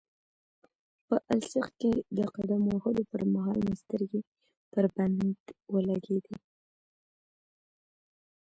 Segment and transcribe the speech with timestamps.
[1.07, 4.21] په السیق کې د قدم وهلو پرمهال مې سترګې
[4.71, 5.19] پر بند
[5.73, 6.35] ولګېدې.